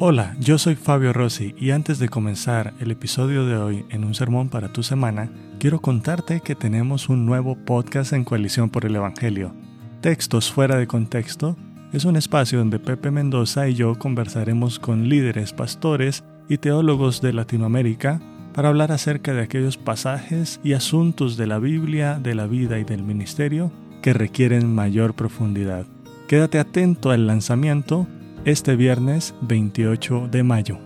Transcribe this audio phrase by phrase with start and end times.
[0.00, 4.14] Hola, yo soy Fabio Rossi y antes de comenzar el episodio de hoy en un
[4.14, 5.28] sermón para tu semana,
[5.58, 9.52] quiero contarte que tenemos un nuevo podcast en Coalición por el Evangelio.
[10.00, 11.56] Textos fuera de contexto
[11.92, 17.32] es un espacio donde Pepe Mendoza y yo conversaremos con líderes, pastores y teólogos de
[17.32, 18.20] Latinoamérica
[18.54, 22.84] para hablar acerca de aquellos pasajes y asuntos de la Biblia, de la vida y
[22.84, 25.86] del ministerio que requieren mayor profundidad.
[26.28, 28.06] Quédate atento al lanzamiento
[28.48, 30.78] este viernes 28 de mayo.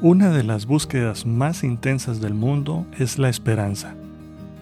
[0.00, 3.94] Una de las búsquedas más intensas del mundo es la esperanza,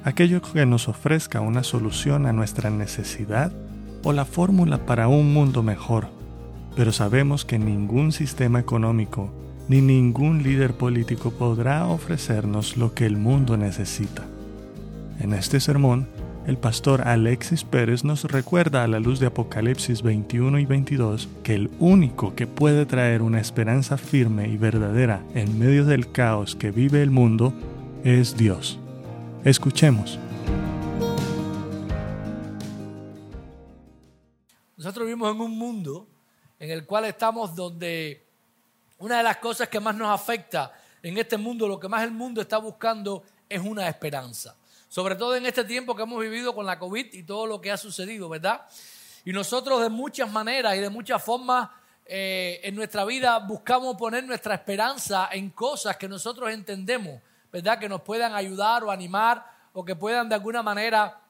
[0.02, 3.52] aquello que nos ofrezca una solución a nuestra necesidad
[4.02, 6.08] o la fórmula para un mundo mejor.
[6.74, 9.30] Pero sabemos que ningún sistema económico
[9.68, 14.24] ni ningún líder político podrá ofrecernos lo que el mundo necesita.
[15.20, 16.08] En este sermón,
[16.48, 21.54] el pastor Alexis Pérez nos recuerda a la luz de Apocalipsis 21 y 22 que
[21.54, 26.70] el único que puede traer una esperanza firme y verdadera en medio del caos que
[26.70, 27.52] vive el mundo
[28.02, 28.78] es Dios.
[29.44, 30.18] Escuchemos.
[34.78, 36.08] Nosotros vivimos en un mundo
[36.58, 38.26] en el cual estamos donde
[38.96, 42.12] una de las cosas que más nos afecta en este mundo, lo que más el
[42.12, 44.56] mundo está buscando es una esperanza
[44.88, 47.70] sobre todo en este tiempo que hemos vivido con la COVID y todo lo que
[47.70, 48.62] ha sucedido, ¿verdad?
[49.24, 51.68] Y nosotros de muchas maneras y de muchas formas
[52.06, 57.20] eh, en nuestra vida buscamos poner nuestra esperanza en cosas que nosotros entendemos,
[57.52, 57.78] ¿verdad?
[57.78, 59.44] Que nos puedan ayudar o animar
[59.74, 61.20] o que puedan de alguna manera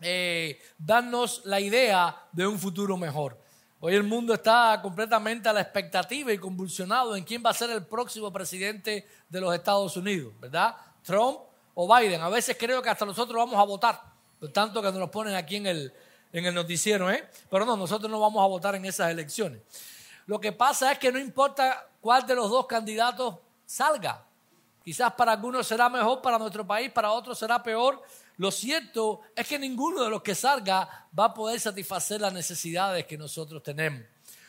[0.00, 3.40] eh, darnos la idea de un futuro mejor.
[3.80, 7.70] Hoy el mundo está completamente a la expectativa y convulsionado en quién va a ser
[7.70, 10.76] el próximo presidente de los Estados Unidos, ¿verdad?
[11.02, 11.38] Trump
[11.74, 12.20] o Biden.
[12.20, 14.00] A veces creo que hasta nosotros vamos a votar,
[14.38, 15.92] por tanto que nos ponen aquí en el,
[16.32, 17.28] en el noticiero, ¿eh?
[17.50, 19.60] Pero no, nosotros no vamos a votar en esas elecciones.
[20.26, 23.36] Lo que pasa es que no importa cuál de los dos candidatos
[23.66, 24.24] salga.
[24.84, 28.02] Quizás para algunos será mejor, para nuestro país, para otros será peor.
[28.36, 33.06] Lo cierto es que ninguno de los que salga va a poder satisfacer las necesidades
[33.06, 34.02] que nosotros tenemos.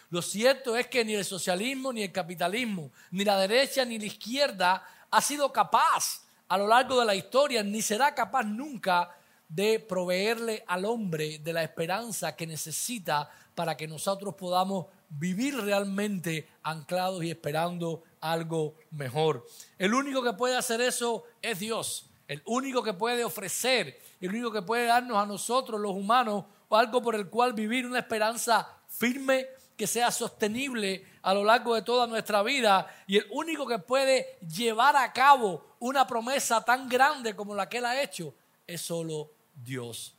[0.09, 4.05] Lo cierto es que ni el socialismo, ni el capitalismo, ni la derecha, ni la
[4.05, 9.15] izquierda ha sido capaz a lo largo de la historia ni será capaz nunca
[9.47, 16.47] de proveerle al hombre de la esperanza que necesita para que nosotros podamos vivir realmente
[16.63, 19.45] anclados y esperando algo mejor.
[19.77, 22.09] El único que puede hacer eso es Dios.
[22.27, 26.45] El único que puede ofrecer, el único que puede darnos a nosotros los humanos
[26.75, 31.81] algo por el cual vivir una esperanza firme que sea sostenible a lo largo de
[31.81, 37.35] toda nuestra vida y el único que puede llevar a cabo una promesa tan grande
[37.35, 38.33] como la que él ha hecho
[38.67, 40.15] es solo Dios.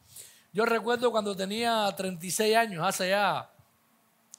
[0.52, 3.50] Yo recuerdo cuando tenía 36 años, hace ya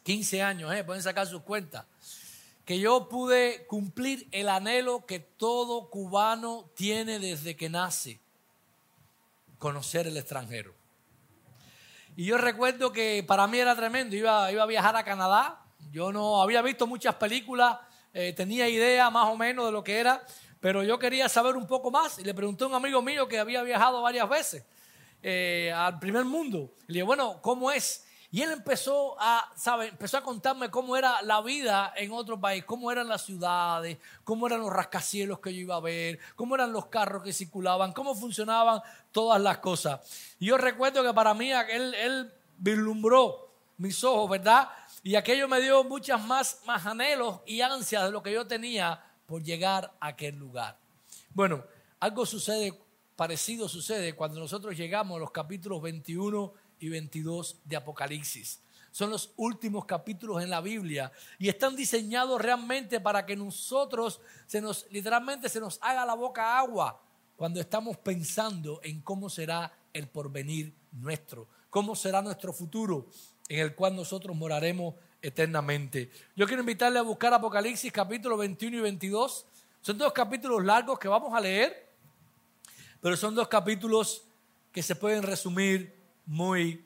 [0.04, 0.84] 15 años, ¿eh?
[0.84, 1.86] pueden sacar sus cuentas,
[2.64, 8.20] que yo pude cumplir el anhelo que todo cubano tiene desde que nace,
[9.58, 10.85] conocer el extranjero.
[12.18, 15.62] Y yo recuerdo que para mí era tremendo, iba, iba a viajar a Canadá,
[15.92, 17.78] yo no había visto muchas películas,
[18.14, 20.26] eh, tenía idea más o menos de lo que era,
[20.62, 23.38] pero yo quería saber un poco más y le pregunté a un amigo mío que
[23.38, 24.66] había viajado varias veces
[25.22, 26.74] eh, al primer mundo.
[26.88, 28.05] Le dije, bueno, ¿cómo es?
[28.32, 29.88] Y él empezó a, ¿sabe?
[29.88, 34.48] Empezó a contarme cómo era la vida en otro país, cómo eran las ciudades, cómo
[34.48, 38.16] eran los rascacielos que yo iba a ver, cómo eran los carros que circulaban, cómo
[38.16, 38.82] funcionaban
[39.12, 40.36] todas las cosas.
[40.40, 44.70] Y yo recuerdo que para mí él, él vislumbró mis ojos, ¿verdad?
[45.04, 49.02] Y aquello me dio muchas más, más anhelos y ansias de lo que yo tenía
[49.26, 50.78] por llegar a aquel lugar.
[51.30, 51.64] Bueno,
[52.00, 52.74] algo sucede,
[53.16, 56.54] parecido sucede cuando nosotros llegamos a los capítulos 21
[56.86, 58.60] y 22 de Apocalipsis.
[58.92, 64.62] Son los últimos capítulos en la Biblia y están diseñados realmente para que nosotros se
[64.62, 67.02] nos literalmente se nos haga la boca agua
[67.36, 73.08] cuando estamos pensando en cómo será el porvenir nuestro, cómo será nuestro futuro
[73.50, 76.12] en el cual nosotros moraremos eternamente.
[76.36, 79.46] Yo quiero invitarle a buscar Apocalipsis capítulo 21 y 22.
[79.82, 81.90] Son dos capítulos largos que vamos a leer,
[83.02, 84.24] pero son dos capítulos
[84.72, 85.95] que se pueden resumir
[86.26, 86.86] muy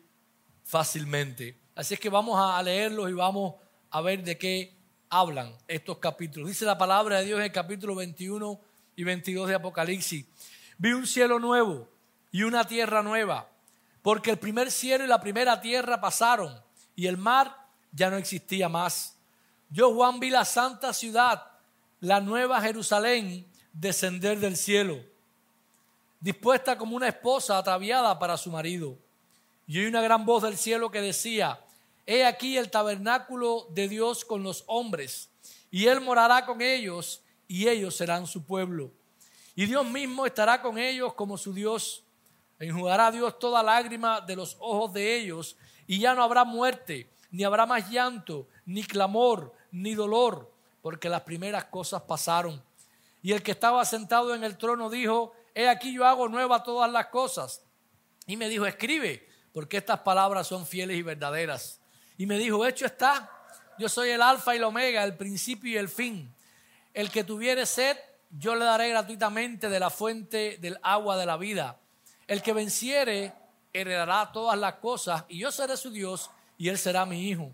[0.64, 1.58] fácilmente.
[1.76, 3.56] Así es que vamos a leerlos y vamos
[3.90, 4.76] a ver de qué
[5.10, 6.50] hablan estos capítulos.
[6.50, 8.60] Dice la palabra de Dios en el capítulo 21
[8.96, 10.26] y 22 de Apocalipsis.
[10.78, 11.90] Vi un cielo nuevo
[12.32, 13.50] y una tierra nueva,
[14.02, 16.62] porque el primer cielo y la primera tierra pasaron
[16.96, 17.56] y el mar
[17.92, 19.18] ya no existía más.
[19.70, 21.44] Yo, Juan, vi la santa ciudad,
[22.00, 25.00] la nueva Jerusalén, descender del cielo,
[26.20, 28.98] dispuesta como una esposa ataviada para su marido.
[29.70, 31.64] Y una gran voz del cielo que decía,
[32.08, 35.30] he aquí el tabernáculo de Dios con los hombres,
[35.70, 38.90] y él morará con ellos, y ellos serán su pueblo.
[39.54, 42.04] Y Dios mismo estará con ellos como su Dios.
[42.58, 45.56] Enjugará Dios toda lágrima de los ojos de ellos,
[45.86, 50.52] y ya no habrá muerte, ni habrá más llanto, ni clamor, ni dolor,
[50.82, 52.60] porque las primeras cosas pasaron.
[53.22, 56.92] Y el que estaba sentado en el trono dijo, he aquí yo hago nueva todas
[56.92, 57.62] las cosas.
[58.26, 61.80] Y me dijo, escribe, porque estas palabras son fieles y verdaderas.
[62.18, 63.30] Y me dijo, hecho está,
[63.78, 66.34] yo soy el alfa y el omega, el principio y el fin.
[66.94, 67.98] El que tuviere sed,
[68.30, 71.80] yo le daré gratuitamente de la fuente del agua de la vida.
[72.28, 73.34] El que venciere,
[73.74, 77.52] heredará todas las cosas, y yo seré su Dios, y él será mi hijo.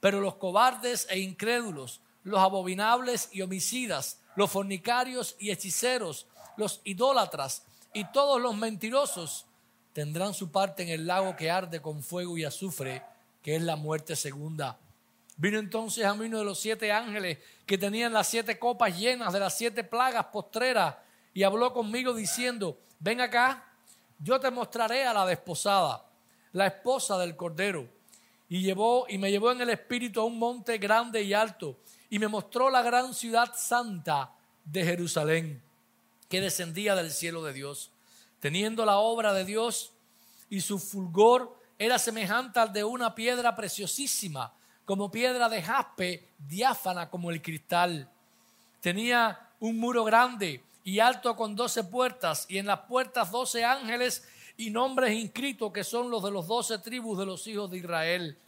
[0.00, 7.62] Pero los cobardes e incrédulos, los abominables y homicidas, los fornicarios y hechiceros, los idólatras
[7.92, 9.46] y todos los mentirosos
[9.98, 13.02] tendrán su parte en el lago que arde con fuego y azufre,
[13.42, 14.78] que es la muerte segunda.
[15.36, 19.32] Vino entonces a mí uno de los siete ángeles que tenían las siete copas llenas
[19.32, 20.94] de las siete plagas postreras
[21.34, 23.64] y habló conmigo diciendo, ven acá,
[24.20, 26.06] yo te mostraré a la desposada,
[26.52, 27.88] la esposa del Cordero.
[28.48, 31.76] Y llevó y me llevó en el espíritu a un monte grande y alto
[32.08, 34.30] y me mostró la gran ciudad santa
[34.64, 35.60] de Jerusalén
[36.28, 37.90] que descendía del cielo de Dios,
[38.40, 39.92] teniendo la obra de Dios
[40.50, 44.52] y su fulgor era semejante al de una piedra preciosísima,
[44.84, 48.08] como piedra de jaspe, diáfana como el cristal.
[48.80, 54.26] Tenía un muro grande y alto con doce puertas, y en las puertas doce ángeles
[54.56, 58.38] y nombres inscritos que son los de los doce tribus de los hijos de Israel.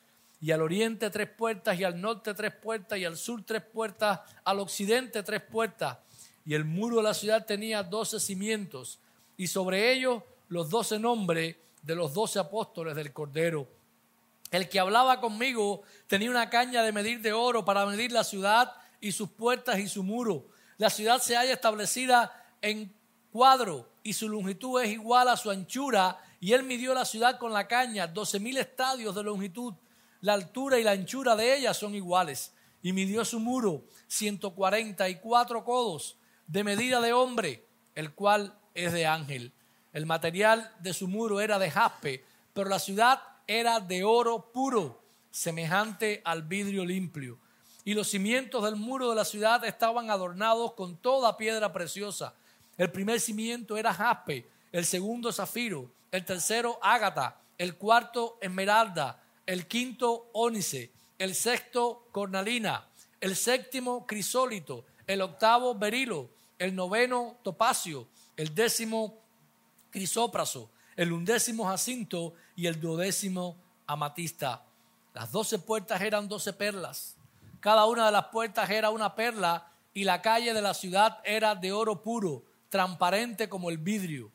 [0.41, 4.21] Y al oriente tres puertas, y al norte tres puertas, y al sur tres puertas,
[4.43, 5.99] al occidente tres puertas
[6.45, 8.99] y el muro de la ciudad tenía doce cimientos,
[9.41, 13.67] y sobre ellos los doce nombres de los doce apóstoles del Cordero.
[14.51, 18.71] El que hablaba conmigo tenía una caña de medir de oro para medir la ciudad
[19.01, 20.49] y sus puertas y su muro.
[20.77, 22.93] La ciudad se halla establecida en
[23.33, 26.23] cuadro y su longitud es igual a su anchura.
[26.39, 29.73] Y él midió la ciudad con la caña, doce mil estadios de longitud.
[30.21, 32.53] La altura y la anchura de ella son iguales.
[32.83, 37.65] Y midió su muro, ciento cuarenta y cuatro codos de medida de hombre,
[37.95, 39.53] el cual es de ángel.
[39.93, 45.03] El material de su muro era de jaspe, pero la ciudad era de oro puro,
[45.31, 47.39] semejante al vidrio limpio.
[47.85, 52.35] Y los cimientos del muro de la ciudad estaban adornados con toda piedra preciosa.
[52.77, 59.67] El primer cimiento era jaspe, el segundo zafiro, el tercero ágata, el cuarto esmeralda, el
[59.67, 62.87] quinto ónice, el sexto cornalina,
[63.21, 68.07] el séptimo crisólito, el octavo berilo, el noveno topacio,
[68.41, 69.21] el décimo
[69.91, 74.65] crisópraso, el undécimo jacinto y el duodécimo amatista.
[75.13, 77.19] Las doce puertas eran doce perlas.
[77.61, 81.55] Cada una de las puertas era una perla y la calle de la ciudad era
[81.55, 84.33] de oro puro, transparente como el vidrio.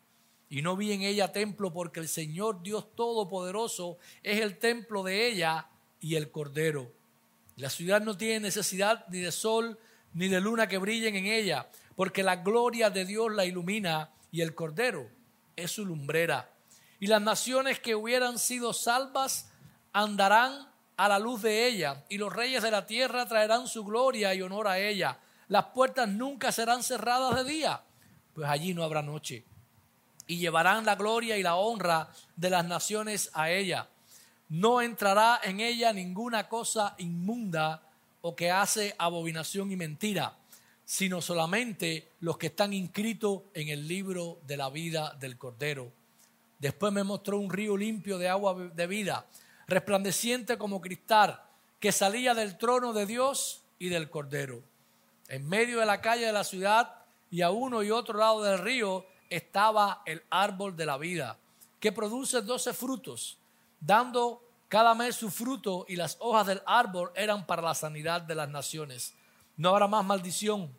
[0.49, 5.27] Y no vi en ella templo porque el Señor Dios Todopoderoso es el templo de
[5.27, 5.67] ella
[5.99, 6.91] y el Cordero.
[7.55, 9.79] La ciudad no tiene necesidad ni de sol
[10.13, 14.41] ni de luna que brillen en ella, porque la gloria de Dios la ilumina y
[14.41, 15.09] el Cordero
[15.55, 16.49] es su lumbrera.
[16.99, 19.49] Y las naciones que hubieran sido salvas
[19.93, 20.67] andarán
[20.97, 24.41] a la luz de ella, y los reyes de la tierra traerán su gloria y
[24.41, 25.19] honor a ella.
[25.49, 27.81] Las puertas nunca serán cerradas de día,
[28.33, 29.43] pues allí no habrá noche.
[30.27, 33.87] Y llevarán la gloria y la honra de las naciones a ella.
[34.49, 37.83] No entrará en ella ninguna cosa inmunda
[38.21, 40.35] o que hace abominación y mentira
[40.85, 45.91] sino solamente los que están inscritos en el libro de la vida del Cordero.
[46.59, 49.25] Después me mostró un río limpio de agua de vida,
[49.67, 51.41] resplandeciente como cristal,
[51.79, 54.61] que salía del trono de Dios y del Cordero.
[55.27, 56.95] En medio de la calle de la ciudad
[57.31, 61.37] y a uno y otro lado del río estaba el árbol de la vida,
[61.79, 63.37] que produce doce frutos,
[63.79, 68.35] dando cada mes su fruto y las hojas del árbol eran para la sanidad de
[68.35, 69.13] las naciones.
[69.57, 70.69] No habrá más maldición.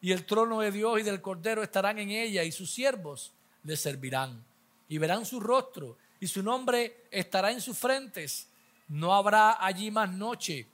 [0.00, 3.76] Y el trono de Dios y del Cordero estarán en ella y sus siervos le
[3.76, 4.44] servirán.
[4.88, 8.48] Y verán su rostro y su nombre estará en sus frentes.
[8.88, 10.66] No habrá allí más noche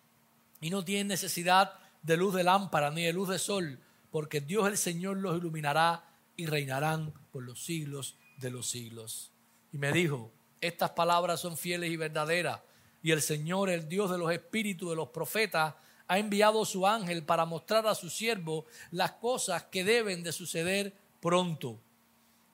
[0.60, 3.78] y no tienen necesidad de luz de lámpara ni de luz de sol,
[4.10, 6.04] porque Dios el Señor los iluminará
[6.36, 9.30] y reinarán por los siglos de los siglos.
[9.72, 12.60] Y me dijo, estas palabras son fieles y verdaderas,
[13.02, 15.74] y el Señor, el Dios de los espíritus de los profetas,
[16.10, 20.92] ha enviado su ángel para mostrar a su siervo las cosas que deben de suceder
[21.20, 21.78] pronto.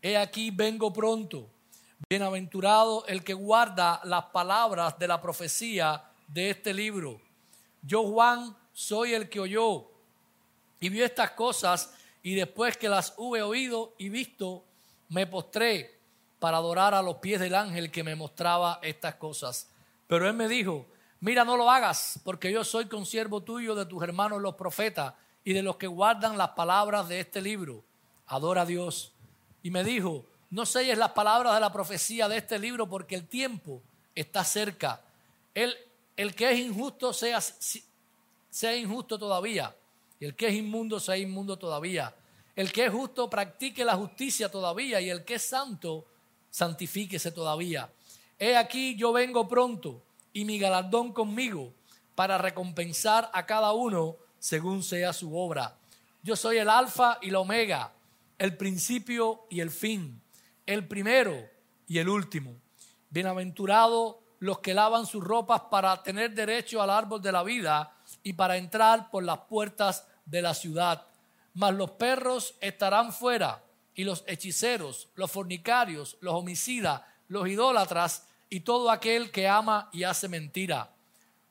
[0.03, 1.49] He aquí vengo pronto.
[2.11, 7.19] Bienaventurado el que guarda las palabras de la profecía de este libro.
[7.81, 9.87] Yo, Juan, soy el que oyó
[10.79, 14.67] y vio estas cosas y después que las hube oído y visto,
[15.09, 15.99] me postré
[16.39, 19.71] para adorar a los pies del ángel que me mostraba estas cosas.
[20.07, 20.87] Pero él me dijo,
[21.21, 25.53] mira, no lo hagas, porque yo soy consiervo tuyo de tus hermanos los profetas y
[25.53, 27.85] de los que guardan las palabras de este libro.
[28.27, 29.13] Adora a Dios.
[29.63, 33.27] Y me dijo, no selles las palabras de la profecía de este libro porque el
[33.29, 33.83] tiempo
[34.15, 35.03] está cerca.
[35.55, 35.75] El,
[36.17, 37.41] el que es injusto sea,
[38.51, 39.75] sea injusto todavía.
[40.19, 42.15] Y el que es inmundo sea inmundo todavía.
[42.55, 45.01] El que es justo practique la justicia todavía.
[45.01, 46.07] Y el que es santo
[46.51, 47.91] santifíquese todavía.
[48.39, 50.03] He aquí yo vengo pronto
[50.37, 51.73] y mi galardón conmigo
[52.15, 55.79] para recompensar a cada uno según sea su obra.
[56.23, 57.95] Yo soy el alfa y la omega,
[58.37, 60.21] el principio y el fin,
[60.67, 61.35] el primero
[61.87, 62.55] y el último.
[63.09, 68.35] Bienaventurados los que lavan sus ropas para tener derecho al árbol de la vida y
[68.35, 71.07] para entrar por las puertas de la ciudad.
[71.55, 73.65] Mas los perros estarán fuera
[73.95, 80.05] y los hechiceros, los fornicarios, los homicidas, los idólatras y todo aquel que ama y
[80.05, 80.91] hace mentira.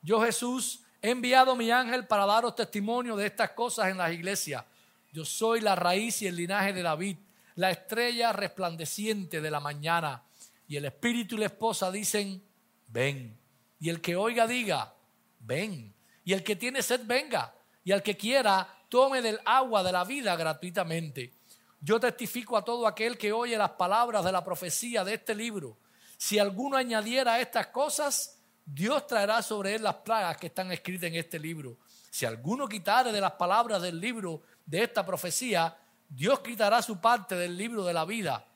[0.02, 4.64] Yo Jesús he enviado mi ángel para daros testimonio de estas cosas en las iglesias.
[5.12, 7.16] Yo soy la raíz y el linaje de David,
[7.54, 10.22] la estrella resplandeciente de la mañana.
[10.68, 12.42] Y el espíritu y la esposa dicen,
[12.88, 13.38] ven.
[13.78, 14.94] Y el que oiga diga,
[15.40, 15.94] ven.
[16.24, 17.54] Y el que tiene sed, venga.
[17.84, 21.32] Y al que quiera, tome del agua de la vida gratuitamente.
[21.80, 25.76] Yo testifico a todo aquel que oye las palabras de la profecía de este libro.
[26.16, 31.16] Si alguno añadiera estas cosas, Dios traerá sobre él las plagas que están escritas en
[31.16, 31.78] este libro.
[32.10, 35.76] Si alguno quitare de las palabras del libro de esta profecía,
[36.08, 38.46] Dios quitará su parte del libro de la vida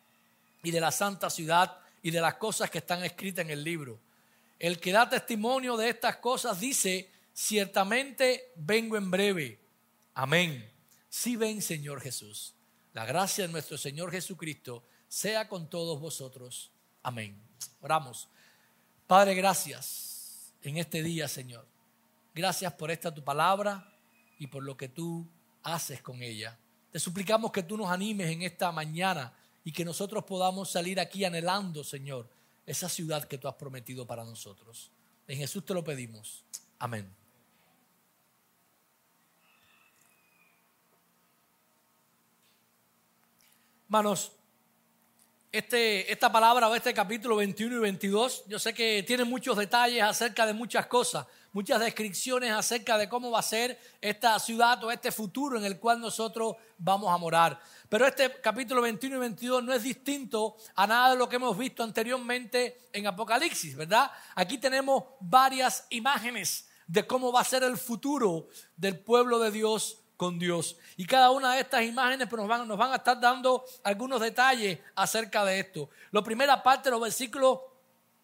[0.62, 4.00] y de la santa ciudad y de las cosas que están escritas en el libro.
[4.58, 9.60] El que da testimonio de estas cosas dice, ciertamente vengo en breve.
[10.14, 10.70] Amén.
[11.08, 12.54] Si ven, Señor Jesús.
[12.92, 16.70] La gracia de nuestro Señor Jesucristo sea con todos vosotros.
[17.02, 17.40] Amén.
[17.80, 18.28] Oramos.
[19.06, 21.66] Padre, gracias en este día, Señor.
[22.34, 23.92] Gracias por esta tu palabra
[24.38, 25.26] y por lo que tú
[25.62, 26.56] haces con ella.
[26.90, 29.32] Te suplicamos que tú nos animes en esta mañana
[29.64, 32.28] y que nosotros podamos salir aquí anhelando, Señor,
[32.66, 34.90] esa ciudad que tú has prometido para nosotros.
[35.26, 36.44] En Jesús te lo pedimos.
[36.78, 37.12] Amén.
[43.84, 44.32] Hermanos,
[45.52, 50.02] este, esta palabra o este capítulo 21 y 22, yo sé que tiene muchos detalles
[50.02, 54.92] acerca de muchas cosas, muchas descripciones acerca de cómo va a ser esta ciudad o
[54.92, 57.60] este futuro en el cual nosotros vamos a morar.
[57.88, 61.58] Pero este capítulo 21 y 22 no es distinto a nada de lo que hemos
[61.58, 64.08] visto anteriormente en Apocalipsis, ¿verdad?
[64.36, 69.99] Aquí tenemos varias imágenes de cómo va a ser el futuro del pueblo de Dios
[70.20, 70.76] con Dios.
[70.98, 74.20] Y cada una de estas imágenes pues, nos, van, nos van a estar dando algunos
[74.20, 75.88] detalles acerca de esto.
[76.10, 77.60] La primera parte los versículos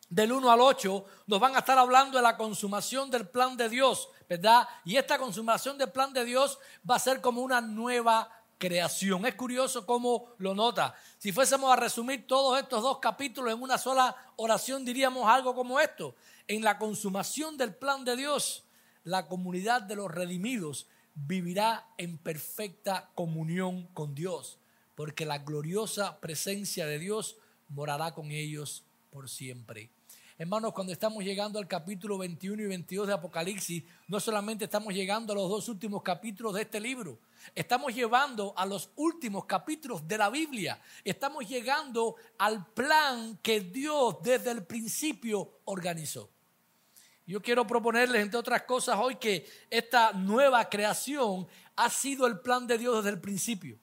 [0.06, 3.70] del 1 al 8 nos van a estar hablando de la consumación del plan de
[3.70, 4.68] Dios, ¿verdad?
[4.84, 9.24] Y esta consumación del plan de Dios va a ser como una nueva creación.
[9.24, 10.94] Es curioso cómo lo nota.
[11.16, 15.80] Si fuésemos a resumir todos estos dos capítulos en una sola oración, diríamos algo como
[15.80, 16.14] esto.
[16.46, 18.64] En la consumación del plan de Dios,
[19.02, 24.58] la comunidad de los redimidos vivirá en perfecta comunión con Dios,
[24.94, 27.36] porque la gloriosa presencia de Dios
[27.68, 29.90] morará con ellos por siempre.
[30.38, 35.32] Hermanos, cuando estamos llegando al capítulo 21 y 22 de Apocalipsis, no solamente estamos llegando
[35.32, 37.18] a los dos últimos capítulos de este libro,
[37.54, 44.16] estamos llevando a los últimos capítulos de la Biblia, estamos llegando al plan que Dios
[44.22, 46.35] desde el principio organizó.
[47.26, 52.66] Yo quiero proponerles, entre otras cosas, hoy que esta nueva creación ha sido el plan
[52.66, 53.76] de Dios desde el principio.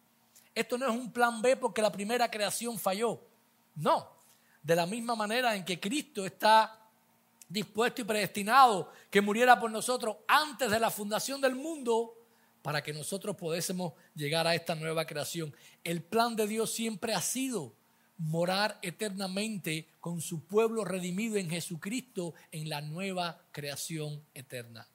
[0.56, 3.22] Esto no es un plan B porque la primera creación falló.
[3.76, 4.10] No.
[4.62, 6.80] De la misma manera en que Cristo está
[7.50, 12.16] dispuesto y predestinado que muriera por nosotros antes de la fundación del mundo
[12.62, 15.54] para que nosotros pudiésemos llegar a esta nueva creación.
[15.84, 17.76] El plan de Dios siempre ha sido
[18.24, 24.88] morar eternamente con su pueblo redimido en Jesucristo en la nueva creación eterna.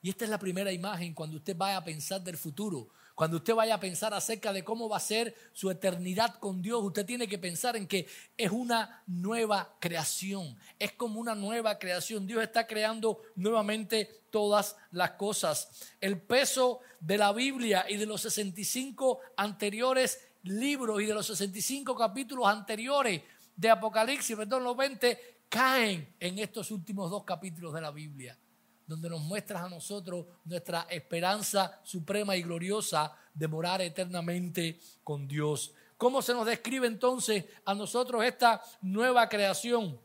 [0.00, 2.88] Y esta es la primera imagen cuando usted vaya a pensar del futuro.
[3.14, 6.82] Cuando usted vaya a pensar acerca de cómo va a ser su eternidad con Dios,
[6.82, 10.56] usted tiene que pensar en que es una nueva creación.
[10.78, 12.26] Es como una nueva creación.
[12.26, 15.68] Dios está creando nuevamente todas las cosas.
[16.00, 21.96] El peso de la Biblia y de los 65 anteriores libros y de los 65
[21.96, 23.22] capítulos anteriores
[23.56, 28.38] de Apocalipsis, perdón, los 20, caen en estos últimos dos capítulos de la Biblia.
[28.84, 35.72] donde nos muestras a nosotros nuestra esperanza suprema y gloriosa de morar eternamente con Dios.
[35.96, 39.98] ¿Cómo se nos describe entonces a nosotros esta nueva creación?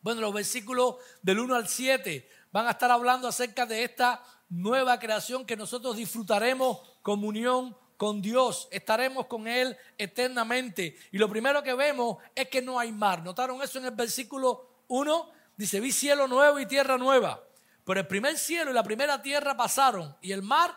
[0.00, 4.98] Bueno, los versículos del 1 al 7 van a estar hablando acerca de esta nueva
[4.98, 10.96] creación que nosotros disfrutaremos comunión con Dios, estaremos con Él eternamente.
[11.12, 13.22] Y lo primero que vemos es que no hay mar.
[13.22, 15.30] ¿Notaron eso en el versículo 1?
[15.56, 17.42] Dice, vi cielo nuevo y tierra nueva.
[17.84, 20.76] Pero el primer cielo y la primera tierra pasaron y el mar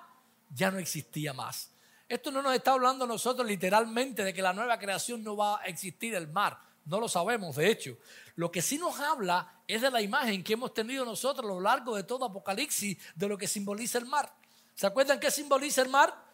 [0.50, 1.72] ya no existía más.
[2.08, 5.66] Esto no nos está hablando nosotros literalmente de que la nueva creación no va a
[5.66, 6.60] existir el mar.
[6.86, 7.98] No lo sabemos, de hecho.
[8.36, 11.60] Lo que sí nos habla es de la imagen que hemos tenido nosotros a lo
[11.60, 14.34] largo de todo Apocalipsis de lo que simboliza el mar.
[14.74, 16.29] ¿Se acuerdan qué simboliza el mar?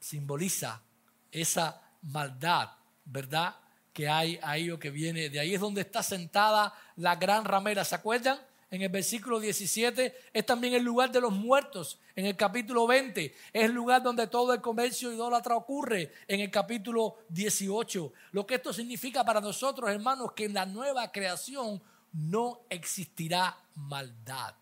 [0.00, 0.82] Simboliza
[1.30, 2.70] esa maldad,
[3.04, 3.54] ¿verdad?
[3.92, 5.28] Que hay ahí o que viene.
[5.28, 7.84] De ahí es donde está sentada la gran ramera.
[7.84, 8.40] ¿Se acuerdan?
[8.70, 11.98] en el versículo 17, es también el lugar de los muertos.
[12.14, 16.12] En el capítulo 20 es el lugar donde todo el comercio idólatra ocurre.
[16.28, 18.12] En el capítulo 18.
[18.30, 24.54] Lo que esto significa para nosotros, hermanos, que en la nueva creación no existirá maldad.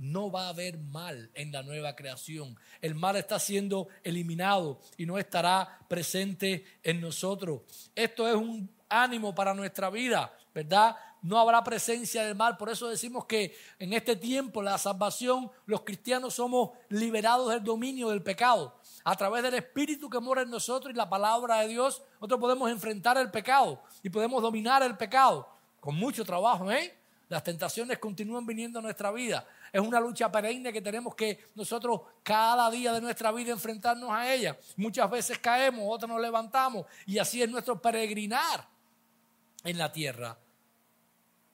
[0.00, 2.56] No va a haber mal en la nueva creación.
[2.80, 7.60] El mal está siendo eliminado y no estará presente en nosotros.
[7.94, 10.96] Esto es un ánimo para nuestra vida, ¿verdad?
[11.22, 12.56] no habrá presencia del mal.
[12.56, 18.08] Por eso decimos que en este tiempo, la salvación, los cristianos somos liberados del dominio
[18.08, 18.80] del pecado.
[19.04, 22.70] A través del Espíritu que mora en nosotros y la palabra de Dios, nosotros podemos
[22.70, 26.96] enfrentar el pecado y podemos dominar el pecado con mucho trabajo, ¿eh?
[27.28, 29.46] Las tentaciones continúan viniendo a nuestra vida.
[29.72, 34.32] Es una lucha perenne que tenemos que nosotros cada día de nuestra vida enfrentarnos a
[34.32, 34.58] ella.
[34.76, 38.68] Muchas veces caemos, otras nos levantamos y así es nuestro peregrinar
[39.64, 40.38] en la tierra.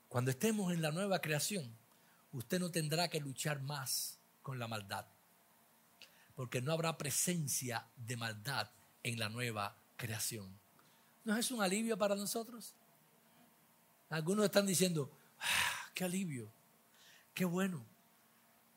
[0.08, 1.76] Cuando estemos en la nueva creación,
[2.32, 5.06] usted no tendrá que luchar más con la maldad,
[6.34, 8.70] porque no habrá presencia de maldad
[9.02, 10.58] en la nueva creación.
[11.24, 12.74] ¿No es un alivio para nosotros?
[14.08, 16.48] Algunos están diciendo, ah, qué alivio,
[17.34, 17.84] qué bueno.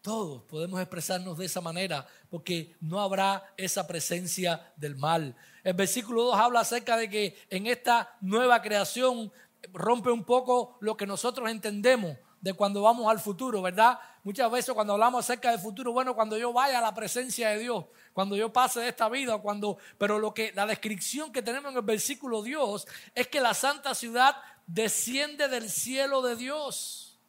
[0.10, 5.36] Todos podemos expresarnos de esa manera porque no habrá esa presencia del mal.
[5.64, 9.32] El versículo 2 habla acerca de que en esta nueva creación
[9.72, 14.00] rompe un poco lo que nosotros entendemos de cuando vamos al futuro, ¿verdad?
[14.24, 17.60] Muchas veces cuando hablamos acerca del futuro, bueno, cuando yo vaya a la presencia de
[17.60, 21.72] Dios, cuando yo pase de esta vida, cuando, pero lo que la descripción que tenemos
[21.72, 27.20] en el versículo Dios es que la santa ciudad desciende del cielo de Dios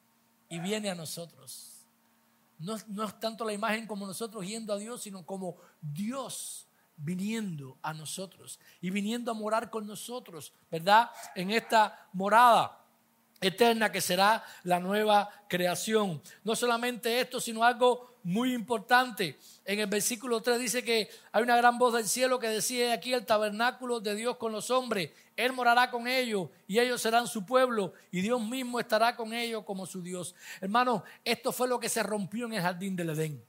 [0.48, 1.69] y viene a nosotros.
[2.60, 7.78] No, no es tanto la imagen como nosotros yendo a Dios, sino como Dios viniendo
[7.82, 11.10] a nosotros y viniendo a morar con nosotros, ¿verdad?
[11.34, 12.79] En esta morada
[13.40, 16.20] eterna que será la nueva creación.
[16.44, 19.38] No solamente esto, sino algo muy importante.
[19.64, 23.14] En el versículo 3 dice que hay una gran voz del cielo que decía aquí
[23.14, 25.10] el tabernáculo de Dios con los hombres.
[25.36, 29.64] Él morará con ellos y ellos serán su pueblo y Dios mismo estará con ellos
[29.64, 30.34] como su Dios.
[30.60, 33.42] Hermano, esto fue lo que se rompió en el jardín del Edén.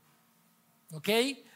[0.93, 1.09] ¿Ok?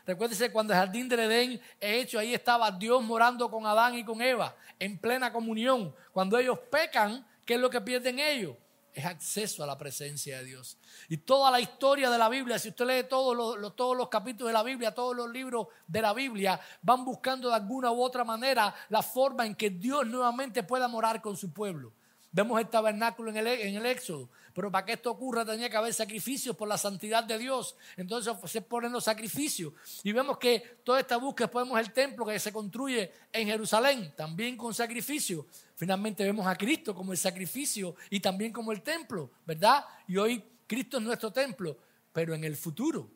[0.05, 4.03] Recuérdese cuando el jardín del Edén he hecho, ahí estaba Dios morando con Adán y
[4.03, 5.95] con Eva en plena comunión.
[6.11, 8.55] Cuando ellos pecan, ¿qué es lo que pierden ellos?
[8.93, 10.77] Es acceso a la presencia de Dios.
[11.09, 14.49] Y toda la historia de la Biblia, si usted lee todos los, todos los capítulos
[14.49, 18.23] de la Biblia, todos los libros de la Biblia, van buscando de alguna u otra
[18.23, 21.93] manera la forma en que Dios nuevamente pueda morar con su pueblo.
[22.31, 24.29] Vemos el tabernáculo en el, en el Éxodo.
[24.53, 27.75] Pero para que esto ocurra tenía que haber sacrificios por la santidad de Dios.
[27.97, 29.73] Entonces se ponen los sacrificios.
[30.03, 34.55] Y vemos que toda esta búsqueda, vemos el templo que se construye en Jerusalén, también
[34.55, 35.45] con sacrificio.
[35.75, 39.85] Finalmente vemos a Cristo como el sacrificio y también como el templo, ¿verdad?
[40.07, 41.77] Y hoy Cristo es nuestro templo.
[42.13, 43.11] Pero en el futuro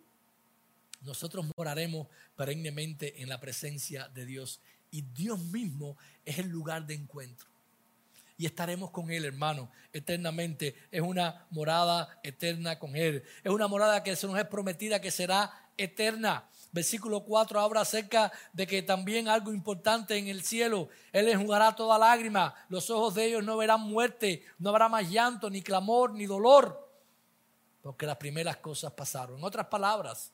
[1.01, 4.59] nosotros moraremos perennemente en la presencia de Dios.
[4.91, 7.49] Y Dios mismo es el lugar de encuentro
[8.39, 10.73] y estaremos con Él, hermano, eternamente.
[10.91, 13.21] Es una morada eterna con Él.
[13.43, 16.49] Es una morada que se nos es prometida que será eterna.
[16.71, 21.97] Versículo 4 habla acerca de que también algo importante en el cielo, Él enjugará toda
[21.97, 26.27] lágrima, los ojos de ellos no verán muerte, no habrá más llanto, ni clamor, ni
[26.27, 26.87] dolor,
[27.81, 29.39] porque las primeras cosas pasaron.
[29.39, 30.31] En otras palabras,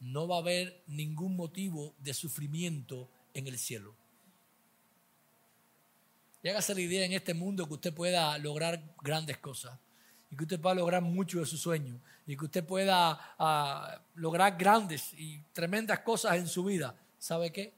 [0.00, 3.94] no va a haber ningún motivo de sufrimiento en el cielo.
[6.42, 9.78] Y la idea en este mundo que usted pueda lograr grandes cosas
[10.30, 14.56] y que usted pueda lograr mucho de su sueño y que usted pueda ah, lograr
[14.56, 16.94] grandes y tremendas cosas en su vida.
[17.18, 17.72] ¿Sabe qué?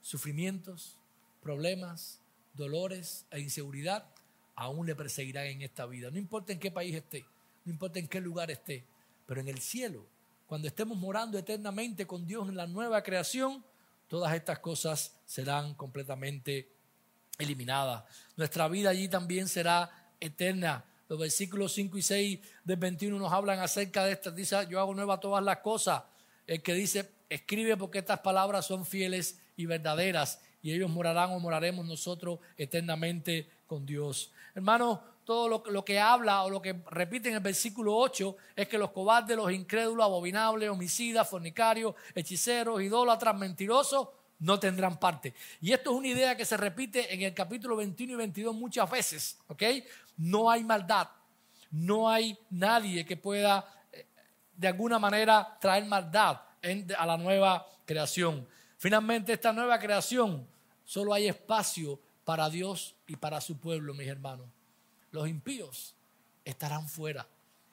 [0.00, 0.96] Sufrimientos,
[1.42, 2.20] problemas,
[2.54, 4.04] dolores e inseguridad
[4.54, 6.10] aún le perseguirán en esta vida.
[6.10, 7.24] No importa en qué país esté,
[7.64, 8.84] no importa en qué lugar esté,
[9.24, 10.04] pero en el cielo,
[10.48, 13.64] cuando estemos morando eternamente con Dios en la nueva creación,
[14.08, 16.68] todas estas cosas serán completamente
[17.38, 18.02] eliminadas.
[18.36, 20.84] Nuestra vida allí también será eterna.
[21.08, 24.30] Los versículos 5 y 6 del 21 nos hablan acerca de esto.
[24.30, 26.02] Dice, yo hago nueva todas las cosas.
[26.46, 31.40] El que dice, escribe porque estas palabras son fieles y verdaderas y ellos morarán o
[31.40, 34.32] moraremos nosotros eternamente con Dios.
[34.54, 38.78] Hermanos, todo lo, que habla o lo que repite en el versículo 8 es que
[38.78, 45.34] los cobardes, los incrédulos, abominables, homicidas, fornicarios, hechiceros, idólatras, mentirosos, no tendrán parte.
[45.60, 48.90] Y esto es una idea que se repite en el capítulo 21 y 22 muchas
[48.90, 49.62] veces, ¿ok?
[50.16, 51.08] No hay maldad,
[51.70, 54.06] no hay nadie que pueda eh,
[54.56, 56.40] de alguna manera traer maldad
[56.96, 58.46] a la nueva creación.
[58.76, 60.46] Finalmente, esta nueva creación,
[60.84, 64.46] solo hay espacio para Dios y para su pueblo, mis hermanos.
[65.10, 65.94] Los impíos
[66.44, 67.26] estarán fuera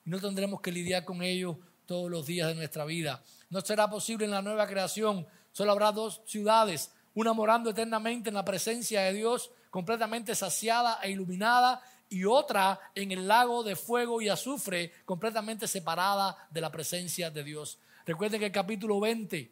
[0.04, 3.22] y no tendremos que lidiar con ellos todos los días de nuestra vida.
[3.50, 5.26] No será posible en la nueva creación.
[5.56, 11.10] Solo habrá dos ciudades, una morando eternamente en la presencia de Dios, completamente saciada e
[11.12, 17.30] iluminada, y otra en el lago de fuego y azufre, completamente separada de la presencia
[17.30, 17.78] de Dios.
[18.04, 19.50] Recuerden que el capítulo 20,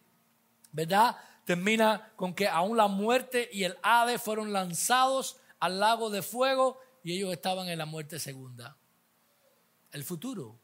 [0.73, 1.17] ¿verdad?
[1.47, 6.79] Termina con que aún la muerte y el Hades fueron lanzados al lago de fuego
[7.03, 8.77] y ellos estaban en la muerte segunda.
[9.91, 10.59] El futuro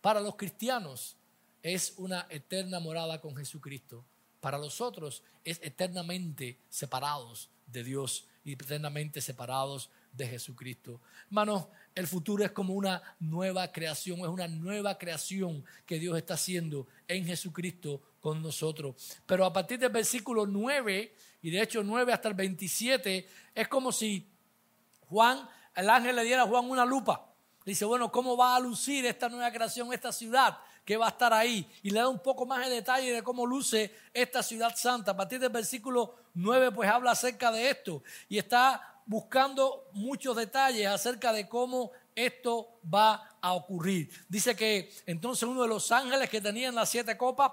[0.00, 1.16] para los cristianos
[1.62, 4.04] es una eterna morada con Jesucristo.
[4.42, 11.00] Para los otros es eternamente separados de Dios y eternamente separados de Jesucristo.
[11.26, 16.34] Hermanos, el futuro es como una nueva creación, es una nueva creación que Dios está
[16.34, 18.96] haciendo en Jesucristo con nosotros.
[19.26, 23.92] Pero a partir del versículo 9, y de hecho 9 hasta el 27, es como
[23.92, 24.28] si
[25.08, 27.32] Juan, el ángel le diera a Juan una lupa.
[27.64, 31.32] Dice, bueno, ¿cómo va a lucir esta nueva creación, esta ciudad que va a estar
[31.32, 31.70] ahí?
[31.82, 35.12] Y le da un poco más de detalle de cómo luce esta ciudad santa.
[35.12, 38.02] A partir del versículo 9, pues habla acerca de esto.
[38.28, 44.10] Y está buscando muchos detalles acerca de cómo esto va a ocurrir.
[44.28, 47.52] Dice que entonces uno de los ángeles que tenían las siete copas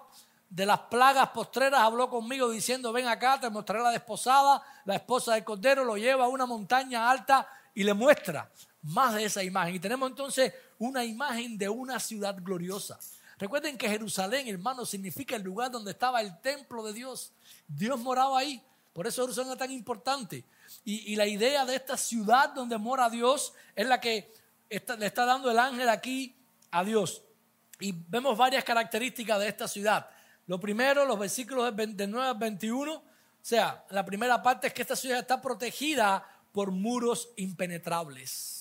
[0.49, 5.35] de las plagas postreras habló conmigo diciendo, ven acá, te mostraré la desposada, la esposa
[5.35, 8.49] del cordero, lo lleva a una montaña alta y le muestra
[8.81, 9.75] más de esa imagen.
[9.75, 12.99] Y tenemos entonces una imagen de una ciudad gloriosa.
[13.39, 17.31] Recuerden que Jerusalén, hermano, significa el lugar donde estaba el templo de Dios.
[17.69, 18.61] Dios moraba ahí.
[18.91, 20.43] Por eso Jerusalén es tan importante.
[20.83, 24.31] Y, la idea de esta ciudad donde mora Dios es la que
[24.69, 26.35] le está dando el ángel aquí
[26.69, 27.23] a Dios.
[27.79, 30.09] Y vemos varias características de esta ciudad.
[30.45, 33.03] Lo primero, los versículos de 9 al 21, o
[33.41, 38.58] sea, la primera parte es que esta ciudad está protegida por muros impenetrables.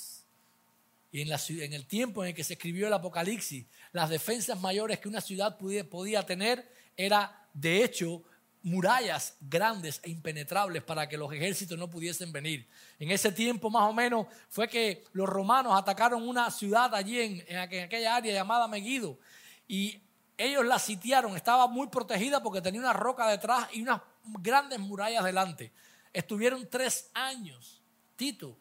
[1.10, 5.08] Y en, el tiempo en el que se escribió el Apocalipsis, las defensas mayores que
[5.08, 8.22] una ciudad podía tener era, de hecho,
[8.62, 12.68] murallas grandes e impenetrables para que los ejércitos no pudiesen venir.
[12.98, 17.56] En ese tiempo más o menos fue que los romanos atacaron una ciudad allí en,
[17.56, 19.18] aquella área llamada Meguido
[19.66, 20.00] y
[20.36, 25.24] ellos la sitiaron, estaba muy protegida porque tenía una roca detrás y unas grandes murallas
[25.24, 25.72] delante.
[26.12, 27.82] Estuvieron tres años,
[28.16, 28.56] Tito,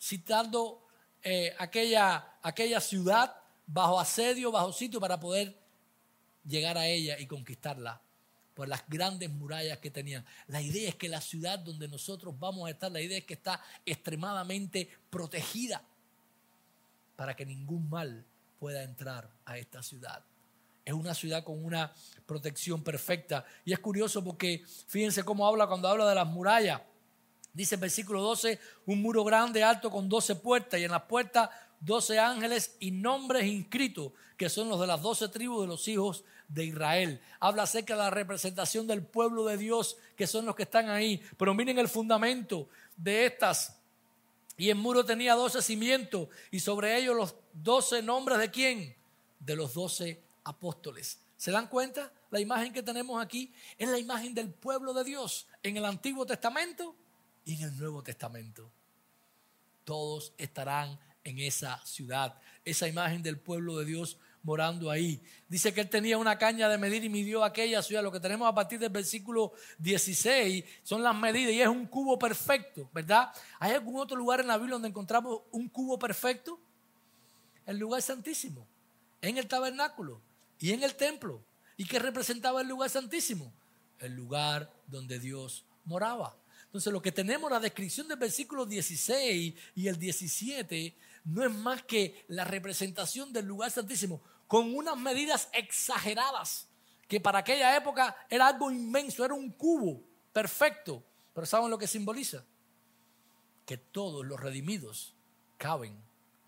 [0.00, 0.81] citando
[1.22, 3.34] eh, aquella, aquella ciudad
[3.66, 5.56] bajo asedio, bajo sitio para poder
[6.44, 8.00] llegar a ella y conquistarla
[8.54, 10.24] por las grandes murallas que tenían.
[10.48, 13.34] La idea es que la ciudad donde nosotros vamos a estar, la idea es que
[13.34, 15.82] está extremadamente protegida
[17.16, 18.24] para que ningún mal
[18.58, 20.24] pueda entrar a esta ciudad.
[20.84, 21.92] Es una ciudad con una
[22.26, 23.44] protección perfecta.
[23.64, 26.80] Y es curioso porque fíjense cómo habla cuando habla de las murallas.
[27.52, 31.50] Dice el versículo 12, un muro grande, alto, con 12 puertas, y en las puertas
[31.80, 36.24] 12 ángeles y nombres inscritos, que son los de las 12 tribus de los hijos
[36.48, 37.20] de Israel.
[37.40, 41.22] Habla acerca de la representación del pueblo de Dios, que son los que están ahí.
[41.36, 43.78] Pero miren el fundamento de estas.
[44.56, 48.96] Y el muro tenía doce cimientos y sobre ellos los doce nombres de quién?
[49.40, 51.20] De los doce apóstoles.
[51.36, 52.12] ¿Se dan cuenta?
[52.30, 56.24] La imagen que tenemos aquí es la imagen del pueblo de Dios en el Antiguo
[56.24, 56.94] Testamento
[57.44, 58.70] y en el Nuevo Testamento.
[59.84, 62.38] Todos estarán en esa ciudad.
[62.64, 65.22] Esa imagen del pueblo de Dios morando ahí.
[65.48, 68.02] Dice que él tenía una caña de medir y midió aquella ciudad.
[68.02, 72.18] Lo que tenemos a partir del versículo 16 son las medidas y es un cubo
[72.18, 73.32] perfecto, ¿verdad?
[73.58, 76.60] ¿Hay algún otro lugar en la Biblia donde encontramos un cubo perfecto?
[77.66, 78.66] El lugar santísimo,
[79.20, 80.20] en el tabernáculo
[80.58, 81.44] y en el templo.
[81.76, 83.52] ¿Y qué representaba el lugar santísimo?
[83.98, 86.36] El lugar donde Dios moraba.
[86.72, 91.82] Entonces lo que tenemos, la descripción del versículo 16 y el 17, no es más
[91.82, 96.66] que la representación del lugar santísimo, con unas medidas exageradas,
[97.06, 101.04] que para aquella época era algo inmenso, era un cubo perfecto.
[101.34, 102.42] Pero ¿saben lo que simboliza?
[103.66, 105.14] Que todos los redimidos
[105.58, 105.94] caben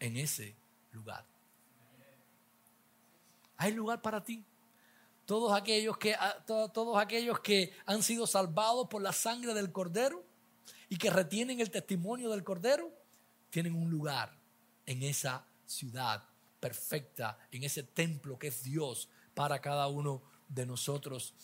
[0.01, 0.55] en ese
[0.93, 1.27] lugar.
[3.59, 4.43] Hay lugar para ti.
[5.27, 10.25] Todos aquellos que, todos aquellos que han sido salvados por la sangre del Cordero
[10.89, 12.93] y que retienen el testimonio del Cordero,
[13.51, 14.37] tienen un lugar
[14.87, 16.23] en esa ciudad
[16.61, 21.35] perfecta, en ese templo que es Dios para cada uno de nosotros.